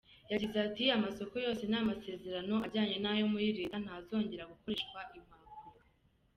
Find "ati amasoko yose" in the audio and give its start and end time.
0.67-1.63